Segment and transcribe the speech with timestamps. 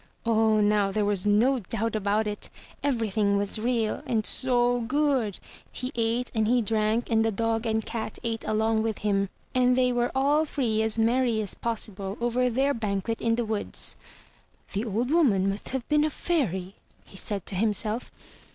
[0.25, 2.49] Oh, now there was no doubt about it!
[2.83, 5.37] Everything was real— and so good!
[5.71, 9.75] He ate and he drank, and the dog and cat ate along with him; and
[9.75, 13.95] they were all three as merry as possible over their banquet in the woods.
[14.73, 16.73] "The old woman must have been a fairy,"
[17.05, 18.09] he said to himself.